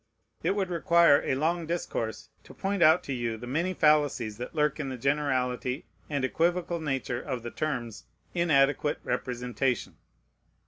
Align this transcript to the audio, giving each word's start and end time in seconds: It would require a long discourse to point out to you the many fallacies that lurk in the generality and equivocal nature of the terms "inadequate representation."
It 0.41 0.55
would 0.55 0.71
require 0.71 1.21
a 1.21 1.35
long 1.35 1.67
discourse 1.67 2.29
to 2.45 2.55
point 2.55 2.81
out 2.81 3.03
to 3.03 3.13
you 3.13 3.37
the 3.37 3.45
many 3.45 3.75
fallacies 3.75 4.39
that 4.39 4.55
lurk 4.55 4.79
in 4.79 4.89
the 4.89 4.97
generality 4.97 5.85
and 6.09 6.25
equivocal 6.25 6.79
nature 6.79 7.21
of 7.21 7.43
the 7.43 7.51
terms 7.51 8.05
"inadequate 8.33 8.97
representation." 9.03 9.97